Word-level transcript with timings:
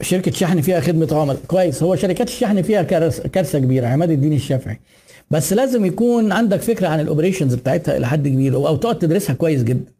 شركة 0.00 0.30
شحن 0.30 0.60
فيها 0.60 0.80
خدمة 0.80 1.08
عملاء. 1.12 1.40
كويس. 1.46 1.82
هو 1.82 1.96
شركات 1.96 2.28
الشحن 2.28 2.62
فيها 2.62 2.82
كارثه 2.82 3.58
كبيرة 3.58 3.86
عماد 3.86 4.10
الدين 4.10 4.32
الشافعي. 4.32 4.80
بس 5.30 5.52
لازم 5.52 5.84
يكون 5.84 6.32
عندك 6.32 6.60
فكرة 6.60 6.88
عن 6.88 7.00
الاوبريشنز 7.00 7.54
بتاعتها 7.54 7.96
إلى 7.96 8.06
حد 8.06 8.28
كبير 8.28 8.54
أو 8.54 8.76
تقعد 8.76 8.98
تدرسها 8.98 9.34
كويس 9.34 9.62
جدا. 9.62 9.92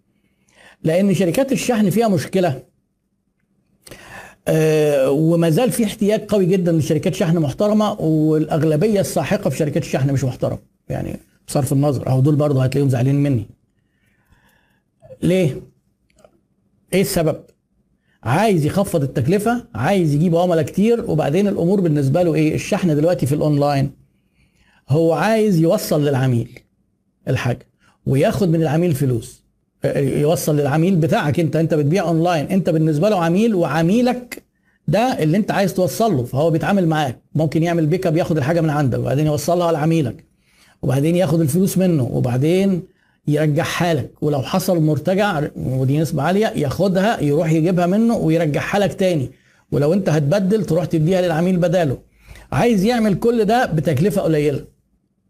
لأن 0.82 1.14
شركات 1.14 1.52
الشحن 1.52 1.90
فيها 1.90 2.08
مشكلة. 2.08 2.62
آه 4.48 5.10
وما 5.10 5.50
زال 5.50 5.72
في 5.72 5.84
احتياج 5.84 6.20
قوي 6.20 6.46
جدا 6.46 6.72
لشركات 6.72 7.14
شحن 7.14 7.38
محترمة 7.38 7.92
والأغلبية 7.92 9.00
الساحقة 9.00 9.50
في 9.50 9.56
شركات 9.56 9.82
الشحن 9.82 10.12
مش 10.12 10.24
محترمة. 10.24 10.58
يعني 10.88 11.16
بصرف 11.48 11.72
النظر. 11.72 12.06
أهو 12.06 12.20
دول 12.20 12.36
برضه 12.36 12.64
هتلاقيهم 12.64 12.90
زعلانين 12.90 13.22
مني. 13.22 13.46
ليه؟ 15.22 15.60
إيه 16.92 17.00
السبب؟ 17.00 17.36
عايز 18.26 18.66
يخفض 18.66 19.02
التكلفة 19.02 19.64
عايز 19.74 20.14
يجيب 20.14 20.36
عملاء 20.36 20.64
كتير 20.64 21.10
وبعدين 21.10 21.48
الأمور 21.48 21.80
بالنسبة 21.80 22.22
له 22.22 22.34
إيه؟ 22.34 22.54
الشحن 22.54 22.96
دلوقتي 22.96 23.26
في 23.26 23.34
الأونلاين. 23.34 23.90
هو 24.88 25.12
عايز 25.12 25.58
يوصل 25.60 26.04
للعميل 26.04 26.58
الحاجة 27.28 27.66
وياخد 28.06 28.48
من 28.48 28.62
العميل 28.62 28.94
فلوس. 28.94 29.42
يوصل 29.96 30.56
للعميل 30.56 30.96
بتاعك 30.96 31.40
أنت 31.40 31.56
أنت 31.56 31.74
بتبيع 31.74 32.08
أونلاين. 32.08 32.46
أنت 32.46 32.70
بالنسبة 32.70 33.08
له 33.08 33.24
عميل 33.24 33.54
وعميلك 33.54 34.42
ده 34.88 35.22
اللي 35.22 35.36
أنت 35.36 35.50
عايز 35.50 35.74
توصل 35.74 36.16
له 36.16 36.24
فهو 36.24 36.50
بيتعامل 36.50 36.88
معاك. 36.88 37.18
ممكن 37.34 37.62
يعمل 37.62 37.86
pick 37.86 38.06
up 38.06 38.16
ياخد 38.16 38.36
الحاجة 38.36 38.60
من 38.60 38.70
عندك 38.70 38.98
وبعدين 38.98 39.26
يوصلها 39.26 39.72
لعميلك 39.72 40.24
وبعدين 40.82 41.16
ياخد 41.16 41.40
الفلوس 41.40 41.78
منه 41.78 42.04
وبعدين 42.12 42.82
يرجعها 43.28 43.94
لك 43.94 44.10
ولو 44.20 44.42
حصل 44.42 44.82
مرتجع 44.82 45.42
ودي 45.56 45.98
نسبة 45.98 46.22
عالية 46.22 46.46
ياخدها 46.46 47.20
يروح 47.20 47.52
يجيبها 47.52 47.86
منه 47.86 48.16
ويرجعها 48.16 48.78
لك 48.78 48.94
تاني. 48.94 49.30
ولو 49.72 49.92
انت 49.92 50.08
هتبدل 50.08 50.64
تروح 50.64 50.84
تديها 50.84 51.22
للعميل 51.22 51.56
بداله. 51.56 51.98
عايز 52.52 52.84
يعمل 52.84 53.14
كل 53.14 53.44
ده 53.44 53.66
بتكلفة 53.66 54.20
قليلة. 54.22 54.64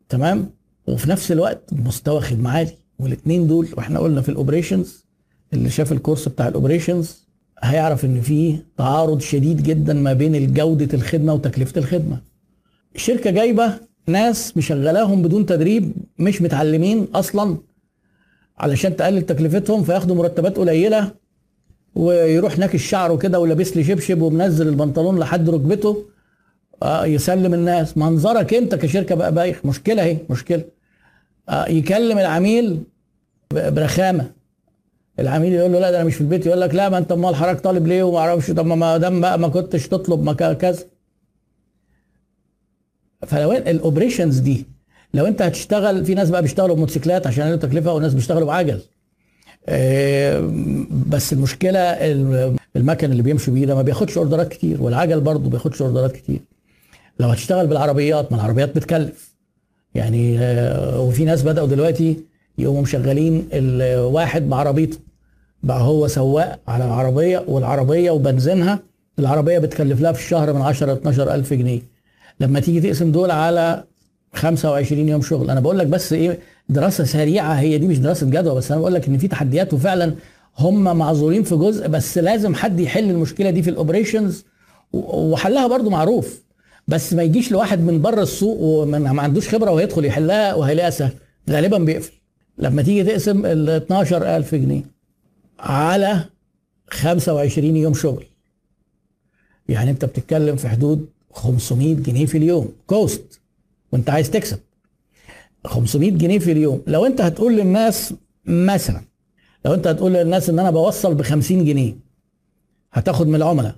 تمام؟ 0.08 0.50
وفي 0.88 1.10
نفس 1.10 1.32
الوقت 1.32 1.70
مستوى 1.72 2.20
خدمة 2.20 2.50
عالي. 2.50 2.70
والاثنين 2.98 3.46
دول 3.46 3.68
وإحنا 3.76 3.98
قلنا 3.98 4.20
في 4.22 4.28
ال 4.28 4.35
operations 4.35 5.06
اللي 5.52 5.70
شاف 5.70 5.92
الكورس 5.92 6.28
بتاع 6.28 6.48
ال 6.48 6.55
operations 6.55 7.26
هيعرف 7.62 8.04
إن 8.04 8.20
في 8.20 8.56
تعارض 8.78 9.20
شديد 9.20 9.62
جدا 9.62 9.94
ما 9.94 10.12
بين 10.12 10.52
جودة 10.54 10.88
الخدمة 10.94 11.34
وتكلفة 11.34 11.78
الخدمة. 11.78 12.20
الشركة 12.94 13.30
جايبة 13.30 13.74
ناس 14.06 14.56
مشغلاهم 14.56 15.22
بدون 15.22 15.46
تدريب 15.46 15.92
مش 16.18 16.42
متعلمين 16.42 17.06
أصلا. 17.14 17.56
علشان 18.58 18.96
تقلل 18.96 19.22
تكلفتهم 19.22 19.84
فياخدوا 19.84 20.16
مرتبات 20.16 20.56
قليلة 20.56 21.10
ويروح 21.94 22.58
ناكش 22.58 22.86
شعره 22.88 23.16
كده 23.16 23.40
ولابس 23.40 23.76
لي 23.76 23.84
شبشب 23.84 24.22
ومنزل 24.22 24.68
البنطلون 24.68 25.18
لحد 25.18 25.50
ركبته. 25.50 26.04
آه 26.82 27.06
يسلم 27.06 27.54
الناس. 27.54 27.96
منظرك 27.96 28.54
انت 28.54 28.74
كشركة 28.74 29.14
بقى 29.14 29.34
بايخ. 29.34 29.66
مشكلة 29.66 30.02
اهي 30.02 30.18
مشكلة. 30.30 30.64
آه 31.48 31.68
يكلم 31.68 32.18
العميل 32.18 32.82
برخامة. 33.54 34.30
العميل 35.18 35.52
يقول 35.52 35.72
له 35.72 35.78
لا 35.78 35.90
ده 35.90 35.96
أنا 35.96 36.04
مش 36.06 36.14
في 36.14 36.20
البيت. 36.20 36.46
يقول 36.46 36.60
لك 36.60 36.74
لا 36.74 36.88
ما 36.88 36.98
انت 36.98 37.12
امال 37.12 37.34
حضرتك 37.36 37.60
طالب 37.60 37.86
ليه 37.86 38.02
وما 38.02 38.18
أعرفش. 38.18 38.50
طب 38.50 38.66
ما 38.66 38.96
دام 38.96 39.20
بقى 39.20 39.38
ما 39.38 39.48
كنتش 39.48 39.88
تطلب 39.88 40.22
ما 40.22 40.32
كذا. 40.32 40.84
فلو 43.26 43.52
ال 43.52 43.60
operations 43.60 44.38
دي. 44.38 44.75
لو 45.16 45.26
انت 45.26 45.42
هتشتغل 45.42 46.04
في 46.04 46.14
ناس 46.14 46.30
بقى 46.30 46.42
بيشتغلوا 46.42 46.76
بموتوسيكلات 46.76 47.26
عشان 47.26 47.42
يقللوا 47.42 47.58
تكلفة 47.60 47.92
وناس 47.92 48.14
بيشتغلوا 48.14 48.46
بعجل. 48.46 48.80
بس 51.08 51.32
المشكلة 51.32 51.80
المكن 52.76 53.12
اللي 53.12 53.22
بيمشوا 53.22 53.54
بيه 53.54 53.66
ده 53.66 53.74
ما 53.74 53.82
بياخدش 53.82 54.18
orderات 54.18 54.48
كتير 54.48 54.82
والعجل 54.82 55.20
برضه 55.20 55.50
بياخدش 55.50 55.82
orderات 55.82 56.12
كتير. 56.12 56.40
لو 57.20 57.28
هتشتغل 57.28 57.66
بالعربيات 57.66 58.32
ما 58.32 58.38
العربيات 58.38 58.76
بتكلف. 58.76 59.34
يعني 59.94 60.38
وفي 60.96 61.24
ناس 61.24 61.42
بدأوا 61.42 61.66
دلوقتي 61.66 62.16
يقوموا 62.58 62.82
مشغلين 62.82 63.48
الواحد 63.52 64.48
بعربيته. 64.48 64.98
بقى 65.62 65.80
هو 65.80 66.08
سواق 66.08 66.60
على 66.68 66.84
العربية 66.84 67.44
والعربية 67.48 68.10
وبنزينها 68.10 68.78
العربية 69.18 69.58
بتكلف 69.58 70.00
لها 70.00 70.12
في 70.12 70.20
الشهر 70.20 70.52
من 70.52 70.62
10 70.62 70.86
ل 70.86 70.96
12 70.96 71.34
ألف 71.34 71.52
جنيه. 71.52 71.80
لما 72.40 72.60
تيجي 72.60 72.80
تقسم 72.80 73.12
دول 73.12 73.30
على 73.30 73.84
25 74.36 75.08
يوم 75.08 75.22
شغل. 75.22 75.50
أنا 75.50 75.60
بقول 75.60 75.78
لك 75.78 75.86
بس 75.86 76.12
إيه 76.12 76.38
دراسة 76.68 77.04
سريعة 77.04 77.52
هي 77.54 77.78
دي 77.78 77.86
مش 77.86 77.98
دراسة 77.98 78.26
جدوى 78.26 78.54
بس 78.54 78.70
أنا 78.72 78.80
بقول 78.80 78.94
لك 78.94 79.08
إن 79.08 79.18
في 79.18 79.28
تحديات 79.28 79.74
وفعلا 79.74 80.14
هم 80.58 80.96
معذورين 80.96 81.42
في 81.42 81.56
جزء 81.56 81.88
بس 81.88 82.18
لازم 82.18 82.54
حد 82.54 82.80
يحل 82.80 83.10
المشكلة 83.10 83.50
دي 83.50 83.62
في 83.62 83.70
الاوبريشنز 83.70 84.44
وحلها 84.92 85.66
برضو 85.66 85.90
معروف. 85.90 86.42
بس 86.88 87.12
ما 87.12 87.22
يجيش 87.22 87.52
لواحد 87.52 87.80
من 87.80 88.02
بره 88.02 88.22
السوق 88.22 88.60
وما 88.60 89.22
عندوش 89.22 89.48
خبرة 89.48 89.70
وهيدخل 89.70 90.04
يحلها 90.04 90.54
وهيلاقيها 90.54 90.90
سهل. 90.90 91.12
غالبا 91.50 91.78
بيقفل. 91.78 92.12
لما 92.58 92.82
تيجي 92.82 93.04
تقسم 93.04 93.46
ال 93.46 93.70
12000 93.70 94.54
جنيه 94.54 94.82
على 95.60 96.24
25 96.90 97.76
يوم 97.76 97.94
شغل. 97.94 98.24
يعني 99.68 99.90
أنت 99.90 100.04
بتتكلم 100.04 100.56
في 100.56 100.68
حدود 100.68 101.06
500 101.32 101.94
جنيه 101.94 102.26
في 102.26 102.38
اليوم. 102.38 102.72
cost 102.86 103.40
وانت 103.92 104.10
عايز 104.10 104.30
تكسب. 104.30 104.58
500 105.66 106.10
جنيه 106.10 106.38
في 106.38 106.52
اليوم. 106.52 106.82
لو 106.86 107.06
انت 107.06 107.20
هتقول 107.20 107.56
للناس 107.56 108.14
مثلا 108.46 109.00
لو 109.64 109.74
انت 109.74 109.86
هتقول 109.86 110.12
للناس 110.12 110.48
ان 110.50 110.58
أنا 110.58 110.70
بوصل 110.70 111.14
ب 111.14 111.22
50 111.22 111.64
جنيه 111.64 111.96
هتاخد 112.92 113.26
من 113.26 113.34
العملاء. 113.34 113.74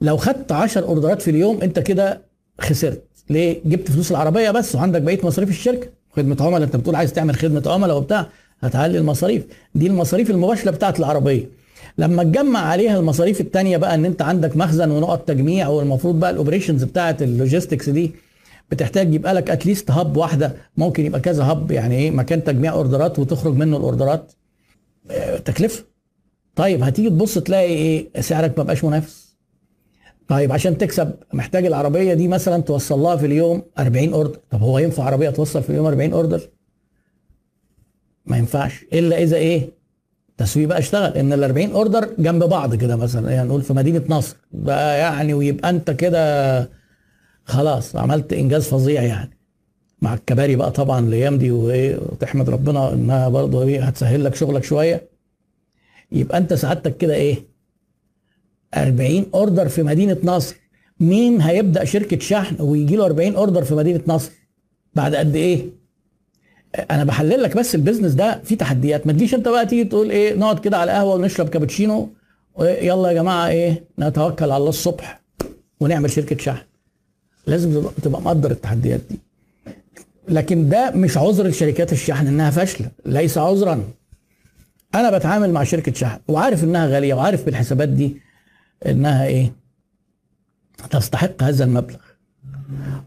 لو 0.00 0.16
خدت 0.16 0.52
10 0.52 0.84
orderات 0.86 1.22
في 1.22 1.30
اليوم 1.30 1.60
انت 1.62 1.78
كده 1.78 2.22
خسرت. 2.60 3.02
ليه؟ 3.30 3.60
جبت 3.64 3.90
فلوس 3.90 4.10
العربية 4.10 4.50
بس 4.50 4.74
وعندك 4.74 5.02
بقية 5.02 5.20
مصاريف 5.26 5.50
الشركة. 5.50 5.88
خدمة 6.16 6.36
عملاء 6.40 6.62
انت 6.62 6.76
بتقول 6.76 6.94
عايز 6.94 7.12
تعمل 7.12 7.34
خدمة 7.36 7.62
عملاء 7.66 7.96
وبتاع 7.96 8.26
هتعلي 8.60 8.98
المصاريف. 8.98 9.44
دي 9.74 9.86
المصاريف 9.86 10.30
المباشرة 10.30 10.70
بتاعت 10.70 10.98
العربية. 10.98 11.48
لما 11.98 12.22
تجمع 12.24 12.58
عليها 12.60 12.98
المصاريف 12.98 13.40
التانية 13.40 13.76
بقى 13.76 13.94
ان 13.94 14.04
انت 14.04 14.22
عندك 14.22 14.56
مخزن 14.56 14.90
ونقط 14.90 15.28
تجميع 15.28 15.68
والمفروض 15.68 16.20
بقى 16.20 16.30
ال 16.30 16.35
operations 16.35 16.84
بتاعت 16.84 17.22
ال 17.22 17.29
logistics 17.29 17.88
دي 17.88 18.14
بتحتاج 18.70 19.14
يبقى 19.14 19.34
لك 19.34 19.50
at 19.50 19.61
least 19.61 19.90
hub 19.90 20.16
واحدة. 20.16 20.56
ممكن 20.76 21.06
يبقى 21.06 21.20
كذا 21.20 21.44
hub 21.44 21.70
يعني 21.70 21.96
إيه؟ 21.96 22.10
مكان 22.10 22.44
تجميع 22.44 22.72
orderات 22.72 23.18
وتخرج 23.18 23.54
منه 23.54 23.76
ال 23.76 23.83
orderات. 23.83 24.32
تكلفة. 25.44 25.84
طيب 26.56 26.82
هتيجي 26.82 27.10
تبص 27.10 27.38
تلاقي 27.38 27.72
إيه؟ 27.72 28.20
سعرك 28.20 28.58
ما 28.58 28.64
بقاش 28.64 28.84
منافس. 28.84 29.26
طيب 30.28 30.52
عشان 30.52 30.78
تكسب 30.78 31.10
محتاج 31.32 31.66
العربية 31.66 32.14
دي 32.14 32.28
مثلا 32.28 32.62
توصل 32.62 32.98
لها 32.98 33.16
في 33.16 33.26
اليوم 33.26 33.62
40 33.78 34.12
order. 34.12 34.38
طب 34.50 34.60
هو 34.62 34.78
ينفع 34.78 35.04
عربية 35.04 35.30
توصل 35.30 35.62
في 35.62 35.70
اليوم 35.70 35.86
40 35.86 36.12
order؟ 36.12 36.40
ما 38.26 38.36
ينفعش. 38.36 38.84
إلا 38.92 39.22
إذا 39.22 39.36
إيه؟ 39.36 39.70
تسويق 40.36 40.68
بقى 40.68 40.78
اشتغل. 40.78 41.16
إن 41.16 41.32
ال 41.32 41.44
40 41.44 41.70
أوردر 41.72 42.08
جنب 42.18 42.44
بعض 42.44 42.74
كده 42.74 42.96
مثلا 42.96 43.30
يعني 43.30 43.48
نقول 43.48 43.62
في 43.62 43.72
مدينة 43.72 44.02
نصر. 44.08 44.36
بقى 44.52 44.98
يعني 44.98 45.34
ويبقى 45.34 45.70
أنت 45.70 45.90
كده 45.90 46.60
خلاص 47.46 47.96
عملت 47.96 48.32
إنجاز 48.32 48.68
فظيع 48.68 49.02
يعني. 49.02 49.30
مع 50.02 50.14
الكباري 50.14 50.56
بقى 50.56 50.70
طبعا 50.70 51.00
الأيام 51.08 51.38
دي 51.38 51.50
وإيه 51.50 51.96
وتحمد 51.96 52.50
ربنا 52.50 52.92
إنها 52.92 53.28
برضه 53.28 53.62
إيه 53.62 53.84
هتسهل 53.84 54.24
لك 54.24 54.34
شغلك 54.34 54.64
شوية. 54.64 55.08
يبقى 56.12 56.38
أنت 56.38 56.54
سعادتك 56.54 56.96
كده 56.96 57.14
إيه؟ 57.14 57.36
40 58.74 59.26
أوردر 59.34 59.68
في 59.68 59.82
مدينة 59.82 60.16
نصر 60.24 60.56
مين 61.00 61.40
هيبدأ 61.40 61.84
شركة 61.84 62.18
شحن 62.18 62.62
ويجي 62.62 62.96
له 62.96 63.06
40 63.06 63.34
أوردر 63.34 63.64
في 63.64 63.74
مدينة 63.74 64.00
نصر 64.06 64.30
بعد 64.94 65.14
قد 65.14 65.36
إيه؟ 65.36 65.66
أنا 66.90 67.04
بحلل 67.04 67.42
لك 67.42 67.56
بس 67.56 67.74
البيزنس 67.74 68.12
ده 68.12 68.40
فيه 68.44 68.56
تحديات. 68.56 69.06
ما 69.06 69.12
تجيش 69.12 69.34
أنت 69.34 69.48
بقى 69.48 69.66
تيجي 69.66 69.84
تقول 69.84 70.10
إيه 70.10 70.34
نقعد 70.34 70.58
كده 70.58 70.76
على 70.78 70.90
القهوة 70.90 71.14
ونشرب 71.14 71.48
كابتشينو 71.48 72.08
يلا 72.60 73.08
يا 73.08 73.12
جماعة 73.14 73.48
إيه 73.48 73.84
نتوكل 73.98 74.44
على 74.44 74.56
الله 74.56 74.68
الصبح 74.68 75.22
ونعمل 75.80 76.10
شركة 76.10 76.36
شحن. 76.38 76.64
لازم 77.46 77.82
تبقى 78.02 78.22
مقدر 78.22 78.50
التحديات 78.50 79.00
دي. 79.10 79.18
لكن 80.28 80.68
ده 80.68 80.90
مش 80.90 81.16
عذر 81.18 81.46
لشركات 81.46 81.92
الشحن 81.92 82.26
إنها 82.26 82.50
فاشلة 82.50 82.90
ليس 83.06 83.38
عذرا. 83.38 83.84
أنا 84.94 85.18
بتعامل 85.18 85.52
مع 85.52 85.64
شركة 85.64 85.92
شحن 85.92 86.18
وعارف 86.28 86.64
إنها 86.64 86.86
غالية 86.86 87.14
وعارف 87.14 87.44
بالحسابات 87.44 87.88
دي 87.88 88.16
إنها 88.86 89.26
إيه؟ 89.26 89.52
تستحق 90.90 91.42
هذا 91.42 91.64
المبلغ. 91.64 91.96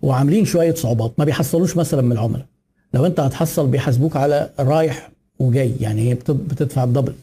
وعاملين 0.02 0.46
شوية 0.46 0.74
صعوبات 0.74 1.14
ما 1.18 1.26
بيحصلوش 1.26 1.78
مثلا 1.78 2.02
من 2.02 2.12
العملاء. 2.12 2.46
لو 2.94 3.06
أنت 3.06 3.20
هتحصل 3.20 3.68
بيحاسبوك 3.68 4.16
على 4.16 4.50
رايح 4.60 5.10
وجاي 5.40 5.74
يعني 5.80 6.10
هي 6.10 6.14
بتدفع 6.30 6.84
الدبل 6.84 7.14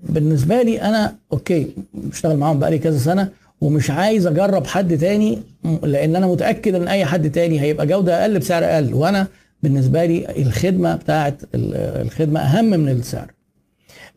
بالنسبة 0.00 0.62
لي 0.62 0.82
أنا 0.82 1.16
أوكي 1.32 1.68
بشتغل 1.94 2.36
معاهم 2.36 2.58
بقالي 2.58 2.78
كذا 2.78 2.98
سنة 2.98 3.28
ومش 3.60 3.90
عايز 3.90 4.26
أجرب 4.26 4.66
حد 4.66 4.98
تاني 4.98 5.38
لأن 5.82 6.16
أنا 6.16 6.26
متأكد 6.26 6.74
إن 6.74 6.88
أي 6.88 7.04
حد 7.04 7.30
تاني 7.30 7.60
هيبقى 7.60 7.86
جودة 7.86 8.20
أقل 8.22 8.38
بسعر 8.38 8.64
أقل. 8.64 8.94
وأنا 8.94 9.26
بالنسبة 9.62 10.04
لي 10.04 10.42
الخدمة 10.42 10.96
بتاعت 10.96 11.42
الخدمة 11.54 12.40
أهم 12.40 12.64
من 12.64 12.88
السعر. 12.88 13.32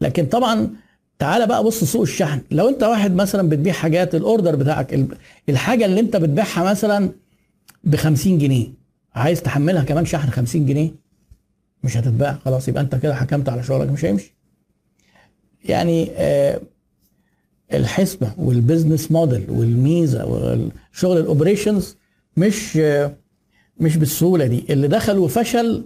لكن 0.02 0.26
طبعا 0.26 0.70
تعالى 1.20 1.48
بقى 1.48 1.64
بص 1.64 1.84
سوق 1.84 2.02
الشحن. 2.02 2.42
لو 2.52 2.70
أنت 2.70 2.84
واحد 2.84 3.16
مثلا 3.16 3.50
بتبيع 3.50 3.74
حاجات 3.74 4.16
ال 4.16 4.22
order 4.22 4.56
بتاعك 4.56 4.94
ال- 4.94 5.08
الحاجة 5.50 5.86
اللي 5.86 6.00
أنت 6.00 6.16
بتبيعها 6.18 6.64
مثلا 6.64 7.10
ب 7.84 7.96
50 7.96 8.38
جنيه 8.38 8.68
عايز 9.16 9.42
تحملها 9.42 9.84
كمان 9.84 10.06
شحن 10.06 10.30
50 10.30 10.66
جنيه 10.66 10.92
مش 11.84 11.98
هتتباع 11.98 12.38
خلاص 12.46 12.68
يبقى 12.68 12.84
أنت 12.84 12.96
كده 12.96 13.16
حكمت 13.16 13.50
على 13.50 13.64
شغلك 13.64 13.90
مش 13.92 14.06
هيمشي. 14.06 14.34
يعني 15.66 16.12
آه 16.16 16.62
الحسبة 17.74 18.32
وال 18.38 18.52
business 18.52 19.12
model 19.12 19.46
والميزة 19.50 20.26
والشغل 20.26 21.18
ال 21.18 21.25
operations 21.25 21.96
مش 22.38 22.78
مش 23.80 23.98
بالسهولة 23.98 24.46
دي. 24.48 24.66
اللي 24.70 24.88
دخل 24.88 25.18
وفشل 25.18 25.84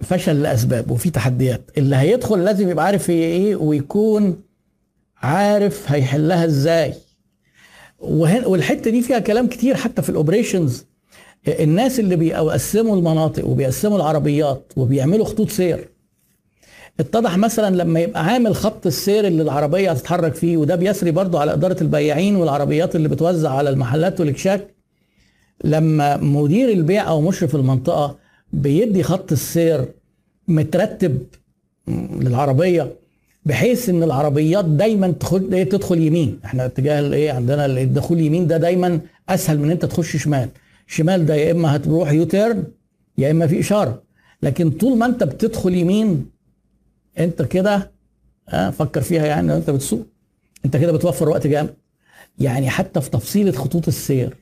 فشل 0.00 0.42
لأسباب 0.42 0.90
وفي 0.90 1.10
تحديات. 1.10 1.60
اللي 1.78 1.96
هيدخل 1.96 2.44
لازم 2.44 2.68
يبقى 2.70 2.84
عارف 2.84 3.10
هي 3.10 3.22
إيه 3.24 3.56
ويكون 3.56 4.40
عارف 5.16 5.92
هيحلها 5.92 6.44
إزاي. 6.44 6.94
وهن 7.98 8.44
والحتة 8.44 8.90
دي 8.90 9.02
فيها 9.02 9.18
كلام 9.18 9.46
كتير 9.46 9.74
حتى 9.76 10.02
في 10.02 10.08
ال 10.08 10.15
operations 10.15 10.84
الناس 11.48 12.00
اللي 12.00 12.16
بيقسموا 12.16 12.96
المناطق 12.96 13.46
وبيقسموا 13.46 13.96
العربيات 13.96 14.72
وبيعملوا 14.76 15.24
خطوط 15.24 15.50
سير 15.50 15.88
اتضح 17.00 17.38
مثلا 17.38 17.76
لما 17.76 18.00
يبقى 18.00 18.24
عامل 18.24 18.54
خط 18.54 18.86
السير 18.86 19.26
اللي 19.26 19.42
العربية 19.42 19.90
هتتحرك 19.90 20.34
فيه 20.34 20.56
وده 20.56 20.76
بيسري 20.76 21.10
برضو 21.10 21.38
على 21.38 21.52
إدارة 21.52 21.76
البياعين 21.82 22.36
والعربيات 22.36 22.96
اللي 22.96 23.08
بتوزع 23.08 23.50
على 23.50 23.70
المحلات 23.70 24.20
والأكشاك. 24.20 24.68
لما 25.64 26.16
مدير 26.16 26.68
البيع 26.68 27.08
أو 27.08 27.20
مشرف 27.20 27.54
المنطقة 27.56 28.16
بيدي 28.52 29.02
خط 29.02 29.32
السير 29.32 29.84
مترتب 30.48 31.18
للعربية 32.20 32.92
بحيث 33.46 33.88
إن 33.88 34.02
العربيات 34.02 34.64
دايما 34.64 35.08
تدخل 35.10 35.48
إيه 35.52 35.64
تدخل 35.64 35.98
يمين. 35.98 36.40
إحنا 36.44 36.66
اتجاه 36.66 37.00
الايه 37.00 37.32
عندنا 37.32 37.66
الدخول 37.66 38.20
يمين 38.20 38.46
ده 38.46 38.56
دايما 38.56 39.00
أسهل 39.28 39.58
من 39.58 39.70
أنت 39.70 39.84
تخش 39.84 40.16
شمال. 40.16 40.48
شمال 40.86 41.26
ده 41.26 41.34
يا 41.34 41.52
إما 41.52 41.76
هتروح 41.76 42.12
يوتيرن 42.12 42.64
يا 43.18 43.30
إما 43.30 43.46
في 43.46 43.60
إشارة. 43.60 44.02
لكن 44.42 44.70
طول 44.70 44.98
ما 44.98 45.06
أنت 45.06 45.24
بتدخل 45.24 45.74
يمين 45.74 46.31
انت 47.18 47.42
كده 47.42 47.90
فكر 48.78 49.00
فيها 49.00 49.26
يعني 49.26 49.48
لو 49.48 49.56
انت 49.56 49.70
بتسوق. 49.70 50.06
انت 50.64 50.76
كده 50.76 50.92
بتوفر 50.92 51.28
وقت 51.28 51.46
جامد. 51.46 51.74
يعني 52.38 52.70
حتى 52.70 53.00
في 53.00 53.10
تفصيلة 53.10 53.52
خطوط 53.52 53.88
السير 53.88 54.36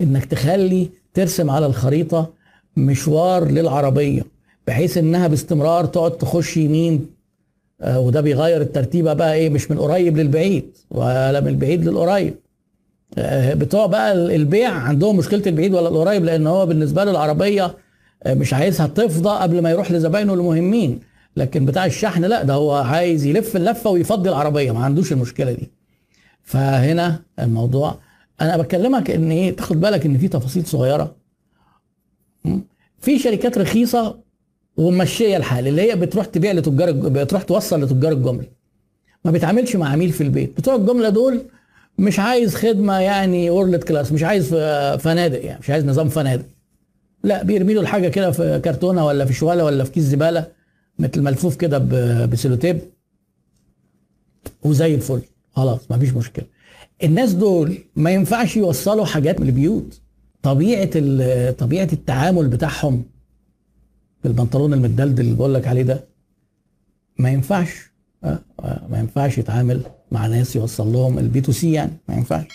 انك 0.00 0.24
تخلي 0.24 0.88
ترسم 1.14 1.50
على 1.50 1.66
الخريطة 1.66 2.32
مشوار 2.76 3.44
للعربية 3.50 4.22
بحيث 4.66 4.98
انها 4.98 5.26
باستمرار 5.28 5.84
تقعد 5.84 6.10
تخش 6.18 6.56
يمين 6.56 7.06
آه 7.80 8.00
وده 8.00 8.20
بيغير 8.20 8.60
الترتيبة 8.60 9.12
بقى 9.12 9.34
إيه 9.34 9.50
مش 9.50 9.70
من 9.70 9.78
قريب 9.78 10.16
للبعيد 10.16 10.76
ولا 10.90 11.40
من 11.40 11.48
البعيد 11.48 11.88
للقريب. 11.88 12.34
آه 13.18 13.54
بتوع 13.54 13.86
بقى 13.86 14.12
البيع 14.12 14.70
عندهم 14.70 15.16
مشكلة 15.16 15.42
البعيد 15.46 15.74
ولا 15.74 15.88
القريب 15.88 16.24
لأن 16.24 16.46
هو 16.46 16.66
بالنسبة 16.66 17.04
له 17.04 17.10
العربية 17.10 17.74
آه 18.22 18.34
مش 18.34 18.54
عايزها 18.54 18.86
تفضى 18.86 19.28
قبل 19.42 19.62
ما 19.62 19.70
يروح 19.70 19.92
لزباينه 19.92 20.34
المهمين. 20.34 21.00
لكن 21.36 21.66
بتاع 21.66 21.86
الشحن 21.86 22.24
لا 22.24 22.42
ده 22.42 22.54
هو 22.54 22.74
عايز 22.74 23.26
يلف 23.26 23.56
اللفة 23.56 23.90
ويفضي 23.90 24.28
العربية 24.28 24.72
ما 24.72 24.84
عندوش 24.84 25.12
المشكلة 25.12 25.52
دي. 25.52 25.70
فهنا 26.42 27.22
الموضوع 27.38 27.98
أنا 28.40 28.56
بكلمك 28.56 29.10
إن 29.10 29.30
إيه 29.30 29.56
تاخد 29.56 29.80
بالك 29.80 30.06
إن 30.06 30.18
في 30.18 30.28
تفاصيل 30.28 30.66
صغيرة. 30.66 31.16
في 33.00 33.18
شركات 33.18 33.58
رخيصة 33.58 34.18
وممشيه 34.76 35.36
الحال 35.36 35.68
اللي 35.68 35.82
هي 35.92 35.96
بتروح 35.96 36.26
تبيع 36.26 36.52
لتجار 36.52 36.92
بتروح 36.92 37.42
توصل 37.42 37.82
لتجار 37.82 38.12
الجمله 38.12 38.46
ما 39.24 39.30
بيتعاملش 39.30 39.76
مع 39.76 39.88
عميل 39.88 40.10
في 40.12 40.20
البيت. 40.20 40.56
بتوع 40.56 40.74
الجملة 40.74 41.08
دول 41.08 41.42
مش 41.98 42.18
عايز 42.18 42.54
خدمة 42.54 42.98
يعني 43.00 43.50
world 43.50 43.84
class 43.84 44.12
مش 44.12 44.22
عايز 44.22 44.54
فنادق 44.98 45.44
يعني 45.44 45.60
مش 45.60 45.70
عايز 45.70 45.84
نظام 45.84 46.08
فنادق. 46.08 46.44
لا 47.24 47.42
بيرمي 47.42 47.74
له 47.74 47.80
الحاجة 47.80 48.08
كده 48.08 48.30
في 48.30 48.60
كرتونة 48.64 49.06
ولا 49.06 49.24
في 49.24 49.32
شوالة 49.32 49.64
ولا 49.64 49.84
في 49.84 49.90
كيس 49.90 50.04
زبالة. 50.04 50.55
مثل 50.98 51.22
ملفوف 51.22 51.56
كده 51.56 51.78
بسيلوتيب 52.26 52.80
وزي 54.62 54.94
الفل. 54.94 55.22
خلاص 55.52 55.90
ما 55.90 55.98
فيش 55.98 56.10
مشكلة. 56.14 56.44
الناس 57.04 57.32
دول 57.32 57.78
ما 57.96 58.10
ينفعش 58.10 58.56
يوصلوا 58.56 59.04
حاجات 59.04 59.40
من 59.40 59.46
البيوت. 59.46 60.00
طبيعة 60.42 60.90
طبيعة 61.50 61.88
التعامل 61.92 62.48
بتاعهم 62.48 63.04
بالبنطلون 64.24 64.72
المدلدل 64.72 65.24
اللي 65.24 65.34
بقول 65.36 65.54
لك 65.54 65.66
عليه 65.66 65.82
ده 65.82 66.04
ما 67.18 67.30
ينفعش. 67.30 67.90
ما 68.62 68.98
ينفعش 68.98 69.38
يتعامل 69.38 69.82
مع 70.12 70.26
ناس 70.26 70.56
يوصل 70.56 70.92
لهم 70.92 71.18
ال 71.18 71.40
B2C 71.40 71.72
يعني. 71.72 71.92
ما 72.08 72.14
ينفعش. 72.14 72.46